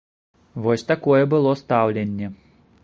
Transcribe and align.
Вось 0.63 0.85
такое 0.93 1.21
было 1.35 1.53
стаўленне. 1.61 2.27